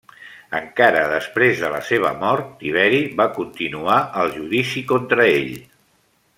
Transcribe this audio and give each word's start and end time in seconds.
Encara 0.59 1.03
després 1.11 1.59
de 1.65 1.69
la 1.73 1.81
seva 1.89 2.13
mort, 2.23 2.49
Tiberi 2.63 3.03
va 3.21 3.29
continuar 3.37 4.01
el 4.23 4.35
judici 4.39 4.87
contra 4.95 5.33
ell. 5.39 5.57